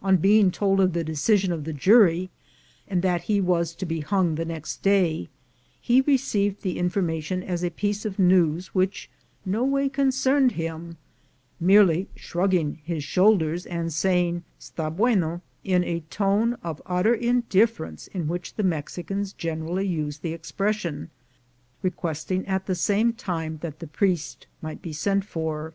On 0.00 0.16
being 0.18 0.52
told 0.52 0.78
of 0.78 0.92
the 0.92 1.02
decision 1.02 1.50
of 1.50 1.64
the 1.64 1.72
jury, 1.72 2.30
and 2.86 3.02
that 3.02 3.22
he 3.22 3.40
was 3.40 3.74
to 3.74 3.84
be 3.84 3.98
hung 3.98 4.36
the 4.36 4.44
next 4.44 4.80
day, 4.80 5.28
he 5.80 6.02
received 6.02 6.62
the 6.62 6.78
information 6.78 7.42
as 7.42 7.64
a 7.64 7.70
piece 7.70 8.04
of 8.04 8.16
news 8.16 8.68
which 8.76 9.10
no 9.44 9.64
way 9.64 9.88
concerned 9.88 10.52
him, 10.52 10.98
merely 11.58 12.06
shrugging 12.14 12.78
his 12.84 13.02
shoulders 13.02 13.66
and 13.66 13.92
saying," 13.92 14.44
'std 14.60 14.94
bueno," 14.94 15.40
in 15.64 15.82
the 15.82 15.98
tone 16.10 16.56
of 16.62 16.80
utter 16.86 17.14
indifference 17.14 18.06
in 18.06 18.28
which 18.28 18.54
the 18.54 18.62
Mexicans 18.62 19.32
generally 19.32 19.84
use 19.84 20.18
the 20.18 20.32
expression, 20.32 21.10
requesting 21.82 22.46
at 22.46 22.66
the 22.66 22.76
same 22.76 23.12
time 23.12 23.58
that 23.62 23.80
the 23.80 23.88
priest 23.88 24.46
might 24.62 24.80
be 24.80 24.92
sent 24.92 25.24
for. 25.24 25.74